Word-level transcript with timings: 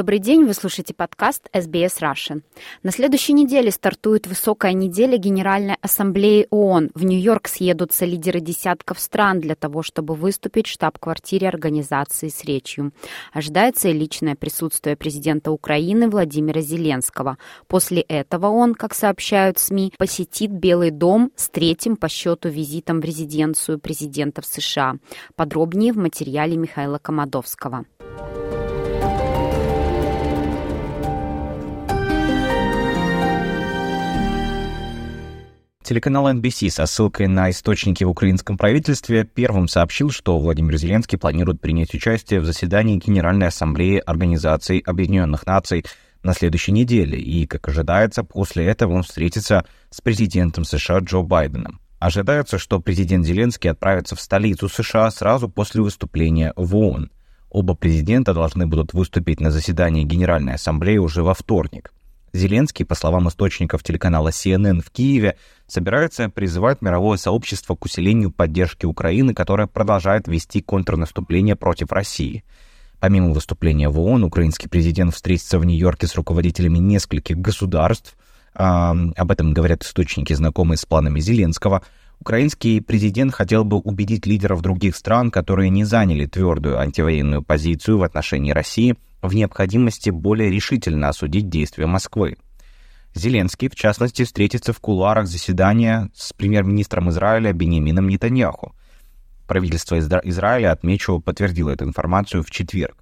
Добрый 0.00 0.18
день, 0.18 0.46
вы 0.46 0.54
слушаете 0.54 0.94
подкаст 0.94 1.50
SBS 1.52 2.00
Russian. 2.00 2.40
На 2.82 2.90
следующей 2.90 3.34
неделе 3.34 3.70
стартует 3.70 4.26
высокая 4.26 4.72
неделя 4.72 5.18
Генеральной 5.18 5.76
Ассамблеи 5.82 6.46
ООН. 6.48 6.92
В 6.94 7.04
Нью-Йорк 7.04 7.48
съедутся 7.48 8.06
лидеры 8.06 8.40
десятков 8.40 8.98
стран 8.98 9.40
для 9.40 9.54
того, 9.54 9.82
чтобы 9.82 10.14
выступить 10.14 10.68
в 10.68 10.70
штаб-квартире 10.70 11.48
организации 11.48 12.28
с 12.28 12.42
речью. 12.44 12.92
Ожидается 13.34 13.90
и 13.90 13.92
личное 13.92 14.36
присутствие 14.36 14.96
президента 14.96 15.50
Украины 15.50 16.08
Владимира 16.08 16.62
Зеленского. 16.62 17.36
После 17.68 18.00
этого 18.00 18.46
он, 18.46 18.74
как 18.74 18.94
сообщают 18.94 19.58
СМИ, 19.58 19.92
посетит 19.98 20.50
Белый 20.50 20.92
дом 20.92 21.30
с 21.36 21.50
третьим 21.50 21.96
по 21.96 22.08
счету 22.08 22.48
визитом 22.48 23.02
в 23.02 23.04
резиденцию 23.04 23.78
президентов 23.78 24.46
США. 24.46 24.96
Подробнее 25.36 25.92
в 25.92 25.98
материале 25.98 26.56
Михаила 26.56 26.96
Комадовского. 26.96 27.84
Телеканал 35.90 36.28
NBC 36.28 36.70
со 36.70 36.86
ссылкой 36.86 37.26
на 37.26 37.50
источники 37.50 38.04
в 38.04 38.10
украинском 38.10 38.56
правительстве 38.56 39.24
первым 39.24 39.66
сообщил, 39.66 40.12
что 40.12 40.38
Владимир 40.38 40.76
Зеленский 40.76 41.18
планирует 41.18 41.60
принять 41.60 41.92
участие 41.94 42.38
в 42.38 42.44
заседании 42.44 43.00
Генеральной 43.04 43.48
Ассамблеи 43.48 43.98
Организации 43.98 44.80
Объединенных 44.86 45.46
Наций 45.46 45.84
на 46.22 46.32
следующей 46.32 46.70
неделе, 46.70 47.18
и, 47.18 47.44
как 47.44 47.66
ожидается, 47.66 48.22
после 48.22 48.66
этого 48.66 48.92
он 48.92 49.02
встретится 49.02 49.64
с 49.90 50.00
президентом 50.00 50.62
США 50.62 51.00
Джо 51.00 51.22
Байденом. 51.22 51.80
Ожидается, 51.98 52.58
что 52.58 52.78
президент 52.78 53.26
Зеленский 53.26 53.68
отправится 53.68 54.14
в 54.14 54.20
столицу 54.20 54.68
США 54.68 55.10
сразу 55.10 55.48
после 55.48 55.82
выступления 55.82 56.52
в 56.54 56.76
ООН. 56.76 57.10
Оба 57.50 57.74
президента 57.74 58.32
должны 58.32 58.68
будут 58.68 58.94
выступить 58.94 59.40
на 59.40 59.50
заседании 59.50 60.04
Генеральной 60.04 60.54
Ассамблеи 60.54 60.98
уже 60.98 61.24
во 61.24 61.34
вторник. 61.34 61.90
Зеленский, 62.32 62.84
по 62.84 62.94
словам 62.94 63.28
источников 63.28 63.82
телеканала 63.82 64.28
CNN 64.28 64.80
в 64.80 64.90
Киеве, 64.90 65.36
собирается 65.66 66.28
призывать 66.28 66.80
мировое 66.80 67.18
сообщество 67.18 67.74
к 67.74 67.84
усилению 67.84 68.30
поддержки 68.30 68.86
Украины, 68.86 69.34
которая 69.34 69.66
продолжает 69.66 70.28
вести 70.28 70.60
контрнаступление 70.60 71.56
против 71.56 71.92
России. 71.92 72.44
Помимо 73.00 73.32
выступления 73.32 73.88
в 73.88 73.98
ООН, 73.98 74.24
украинский 74.24 74.68
президент 74.68 75.14
встретится 75.14 75.58
в 75.58 75.64
Нью-Йорке 75.64 76.06
с 76.06 76.14
руководителями 76.14 76.78
нескольких 76.78 77.38
государств. 77.38 78.16
Об 78.52 79.30
этом 79.30 79.54
говорят 79.54 79.84
источники, 79.84 80.32
знакомые 80.32 80.76
с 80.76 80.84
планами 80.84 81.20
Зеленского. 81.20 81.82
Украинский 82.20 82.80
президент 82.80 83.34
хотел 83.34 83.64
бы 83.64 83.78
убедить 83.78 84.26
лидеров 84.26 84.60
других 84.62 84.94
стран, 84.94 85.30
которые 85.30 85.70
не 85.70 85.84
заняли 85.84 86.26
твердую 86.26 86.78
антивоенную 86.78 87.42
позицию 87.42 87.98
в 87.98 88.02
отношении 88.02 88.52
России– 88.52 88.96
в 89.22 89.34
необходимости 89.34 90.10
более 90.10 90.50
решительно 90.50 91.08
осудить 91.08 91.48
действия 91.48 91.86
Москвы. 91.86 92.36
Зеленский, 93.14 93.68
в 93.68 93.74
частности, 93.74 94.24
встретится 94.24 94.72
в 94.72 94.80
кулуарах 94.80 95.26
заседания 95.26 96.10
с 96.14 96.32
премьер-министром 96.32 97.10
Израиля 97.10 97.52
Бенемином 97.52 98.08
Нетаньяху. 98.08 98.74
Правительство 99.46 99.96
Изра- 99.96 100.20
Израиля, 100.22 100.70
отмечу, 100.70 101.20
подтвердило 101.20 101.70
эту 101.70 101.84
информацию 101.84 102.44
в 102.44 102.50
четверг. 102.50 102.96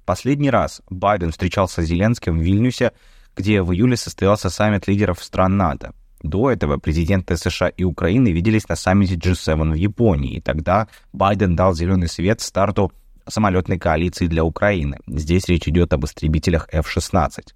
В 0.00 0.04
последний 0.04 0.50
раз 0.50 0.82
Байден 0.90 1.30
встречался 1.30 1.82
с 1.82 1.86
Зеленским 1.86 2.38
в 2.38 2.42
Вильнюсе, 2.42 2.90
где 3.36 3.62
в 3.62 3.72
июле 3.72 3.96
состоялся 3.96 4.50
саммит 4.50 4.88
лидеров 4.88 5.22
стран 5.22 5.56
НАТО. 5.56 5.94
До 6.22 6.50
этого 6.50 6.76
президенты 6.76 7.36
США 7.36 7.68
и 7.68 7.82
Украины 7.82 8.30
виделись 8.30 8.68
на 8.68 8.76
саммите 8.76 9.16
G7 9.16 9.72
в 9.72 9.74
Японии, 9.74 10.36
и 10.36 10.40
тогда 10.40 10.86
Байден 11.12 11.56
дал 11.56 11.74
зеленый 11.74 12.08
свет 12.08 12.40
старту 12.40 12.92
самолетной 13.26 13.78
коалиции 13.78 14.28
для 14.28 14.44
Украины. 14.44 14.98
Здесь 15.08 15.48
речь 15.48 15.66
идет 15.66 15.92
об 15.92 16.04
истребителях 16.04 16.68
F-16. 16.72 17.54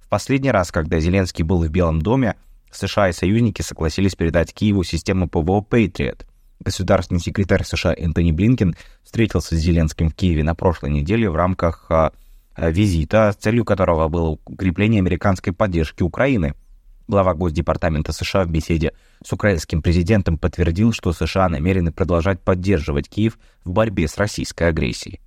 В 0.00 0.08
последний 0.08 0.50
раз, 0.50 0.72
когда 0.72 0.98
Зеленский 0.98 1.44
был 1.44 1.62
в 1.62 1.68
Белом 1.68 2.00
доме, 2.00 2.36
США 2.70 3.10
и 3.10 3.12
союзники 3.12 3.60
согласились 3.60 4.14
передать 4.14 4.54
Киеву 4.54 4.82
систему 4.82 5.28
ПВО 5.28 5.64
Patriot. 5.68 6.24
Государственный 6.60 7.20
секретарь 7.20 7.64
США 7.64 7.94
Энтони 7.94 8.32
Блинкен 8.32 8.76
встретился 9.02 9.56
с 9.56 9.58
Зеленским 9.58 10.08
в 10.08 10.14
Киеве 10.14 10.42
на 10.42 10.54
прошлой 10.54 10.90
неделе 10.90 11.28
в 11.28 11.36
рамках 11.36 11.86
а, 11.90 12.12
визита, 12.56 13.34
целью 13.38 13.64
которого 13.64 14.08
было 14.08 14.38
укрепление 14.44 15.00
американской 15.00 15.52
поддержки 15.52 16.02
Украины– 16.02 16.54
Глава 17.10 17.34
Госдепартамента 17.34 18.12
США 18.12 18.44
в 18.44 18.50
беседе 18.52 18.92
с 19.24 19.32
украинским 19.32 19.82
президентом 19.82 20.38
подтвердил, 20.38 20.92
что 20.92 21.12
США 21.12 21.48
намерены 21.48 21.90
продолжать 21.90 22.38
поддерживать 22.38 23.08
Киев 23.08 23.36
в 23.64 23.72
борьбе 23.72 24.06
с 24.06 24.16
российской 24.16 24.68
агрессией. 24.68 25.18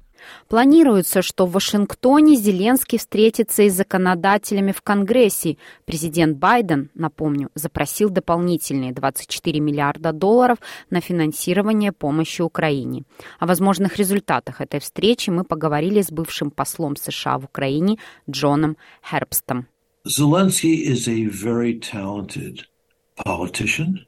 Планируется, 0.47 1.21
что 1.21 1.45
в 1.45 1.51
Вашингтоне 1.51 2.37
Зеленский 2.37 2.97
встретится 2.97 3.63
и 3.63 3.69
с 3.69 3.73
законодателями 3.73 4.71
в 4.71 4.81
Конгрессе. 4.81 5.57
Президент 5.83 6.37
Байден, 6.37 6.89
напомню, 6.95 7.49
запросил 7.53 8.09
дополнительные 8.09 8.93
24 8.93 9.59
миллиарда 9.59 10.13
долларов 10.13 10.59
на 10.89 11.01
финансирование 11.01 11.91
помощи 11.91 12.41
Украине. 12.41 13.03
О 13.39 13.45
возможных 13.45 13.97
результатах 13.97 14.61
этой 14.61 14.79
встречи 14.79 15.31
мы 15.31 15.43
поговорили 15.43 16.01
с 16.01 16.11
бывшим 16.11 16.49
послом 16.49 16.95
США 16.95 17.37
в 17.39 17.43
Украине 17.43 17.97
Джоном 18.29 18.77
Хербстом. 19.05 19.67
Zelensky 20.05 20.81
is 20.83 21.07
a 21.07 21.27
very 21.27 21.79
talented 21.79 22.65
politician. 23.15 24.05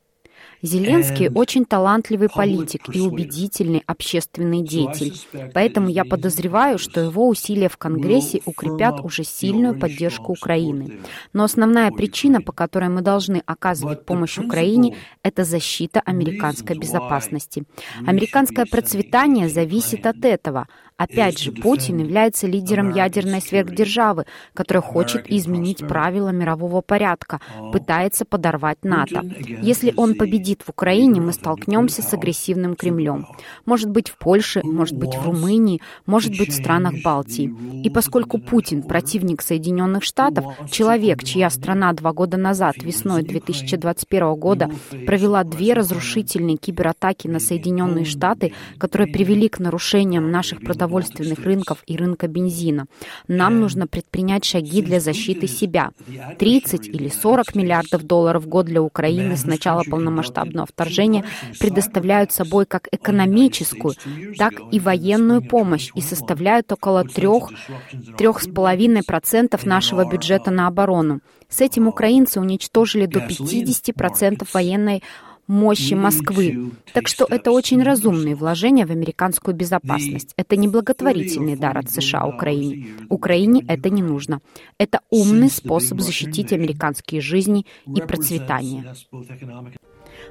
Зеленский 0.61 1.29
очень 1.29 1.63
талантливый 1.63 2.27
политик 2.27 2.93
и 2.93 2.99
убедительный 2.99 3.83
общественный 3.85 4.61
деятель. 4.61 5.13
Поэтому 5.53 5.89
я 5.89 6.03
подозреваю, 6.03 6.79
что 6.79 7.01
его 7.01 7.27
усилия 7.29 7.69
в 7.69 7.77
Конгрессе 7.77 8.41
укрепят 8.45 8.99
уже 9.01 9.23
сильную 9.23 9.79
поддержку 9.79 10.31
Украины. 10.33 10.99
Но 11.33 11.43
основная 11.43 11.91
причина, 11.91 12.41
по 12.41 12.51
которой 12.51 12.89
мы 12.89 13.01
должны 13.01 13.41
оказывать 13.45 14.05
помощь 14.05 14.37
Украине, 14.37 14.97
это 15.23 15.43
защита 15.43 16.01
американской 16.01 16.77
безопасности. 16.77 17.63
Американское 18.05 18.65
процветание 18.65 19.47
зависит 19.49 20.05
от 20.05 20.25
этого. 20.25 20.67
Опять 20.97 21.39
же, 21.39 21.51
Путин 21.51 21.97
является 21.97 22.47
лидером 22.47 22.93
ядерной 22.93 23.41
сверхдержавы, 23.41 24.25
которая 24.53 24.81
хочет 24.81 25.29
изменить 25.29 25.85
правила 25.85 26.29
мирового 26.29 26.79
порядка, 26.79 27.41
пытается 27.73 28.23
подорвать 28.23 28.77
НАТО. 28.83 29.21
Если 29.61 29.93
он 29.97 30.15
победит 30.15 30.61
в 30.61 30.69
Украине, 30.69 31.19
мы 31.19 31.33
столкнемся 31.33 32.01
с 32.01 32.13
агрессивным 32.13 32.77
Кремлем. 32.77 33.27
Может 33.65 33.89
быть, 33.89 34.07
в 34.07 34.17
Польше, 34.17 34.61
может 34.63 34.97
быть, 34.97 35.15
в 35.15 35.25
Румынии, 35.25 35.81
может 36.05 36.37
быть, 36.37 36.51
в 36.51 36.55
странах 36.55 36.93
Балтии. 37.03 37.53
И 37.83 37.89
поскольку 37.89 38.37
Путин 38.37 38.81
противник 38.81 39.41
Соединенных 39.41 40.03
Штатов, 40.03 40.45
человек, 40.71 41.25
чья 41.25 41.49
страна 41.49 41.91
два 41.91 42.13
года 42.13 42.37
назад, 42.37 42.75
весной 42.81 43.23
2021 43.23 44.35
года, 44.35 44.71
провела 45.05 45.43
две 45.43 45.73
разрушительные 45.73 46.55
кибератаки 46.55 47.27
на 47.27 47.41
Соединенные 47.41 48.05
Штаты, 48.05 48.53
которые 48.77 49.11
привели 49.11 49.49
к 49.49 49.59
нарушениям 49.59 50.31
наших 50.31 50.59
продовольственных 50.61 50.84
продовольственных 50.85 51.39
рынков 51.39 51.79
и 51.87 51.97
рынка 51.97 52.27
бензина. 52.27 52.85
Нам 53.27 53.59
нужно 53.59 53.87
предпринять 53.87 54.45
шаги 54.45 54.83
для 54.83 54.99
защиты 54.99 55.47
себя. 55.47 55.89
30 56.37 56.87
или 56.87 57.09
40 57.09 57.55
миллиардов 57.55 58.03
долларов 58.03 58.43
в 58.43 58.47
год 58.47 58.67
для 58.67 58.83
Украины 58.83 59.35
с 59.35 59.45
начала 59.45 59.81
полномасштабного 59.83 60.67
вторжения 60.67 61.25
предоставляют 61.59 62.31
собой 62.31 62.67
как 62.67 62.87
экономическую, 62.91 63.95
так 64.37 64.53
и 64.71 64.79
военную 64.79 65.41
помощь 65.41 65.89
и 65.95 66.01
составляют 66.01 66.71
около 66.71 67.03
3-3,5% 67.03 69.67
нашего 69.67 70.05
бюджета 70.09 70.51
на 70.51 70.67
оборону. 70.67 71.21
С 71.49 71.61
этим 71.61 71.87
украинцы 71.87 72.39
уничтожили 72.39 73.05
до 73.05 73.19
50% 73.19 74.47
военной 74.53 75.03
мощи 75.47 75.93
Москвы. 75.93 76.71
Так 76.93 77.07
что 77.07 77.25
это 77.29 77.51
очень 77.51 77.83
разумные 77.83 78.35
вложения 78.35 78.85
в 78.85 78.91
американскую 78.91 79.55
безопасность. 79.55 80.33
Это 80.37 80.55
не 80.55 80.67
благотворительный 80.67 81.55
дар 81.55 81.77
от 81.77 81.89
США 81.89 82.25
Украине. 82.25 82.87
Украине 83.09 83.63
это 83.67 83.89
не 83.89 84.01
нужно. 84.01 84.41
Это 84.77 85.01
умный 85.09 85.49
способ 85.49 86.01
защитить 86.01 86.53
американские 86.53 87.21
жизни 87.21 87.65
и 87.85 88.01
процветание. 88.01 88.95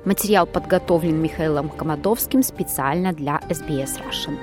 Материал 0.05 0.47
подготовлен 0.47 1.23
Михаилом 1.23 1.69
Комадовским 1.69 2.43
специально 2.43 3.13
для 3.13 3.41
SBS 3.49 4.01
Russian. 4.03 4.37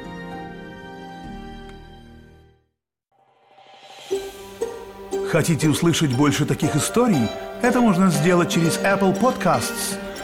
Хотите 5.28 5.70
услышать 5.70 6.14
больше 6.16 6.46
таких 6.46 6.76
историй? 6.76 7.30
Это 7.62 7.80
можно 7.80 8.10
сделать 8.10 8.52
через 8.52 8.78
Apple 8.80 9.18
Podcasts– 9.18 9.98